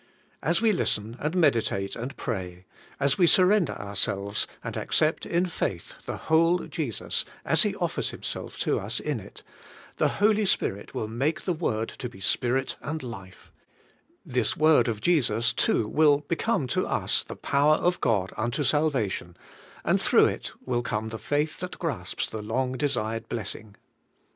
[0.41, 2.65] As we listen, and meditate, and pray,—
[2.99, 8.57] as we surrender ourselves, and accept in faith the whole Jesus as He offers Himself
[8.61, 9.43] to us in it,—
[9.99, 13.51] the Holy Spirit will make the word to be spirit and life;
[14.25, 19.37] this word of Jesus, too, will become to us the power of God unto salvation,
[19.85, 23.75] and through it will come the faith that grasps the long desired blessing.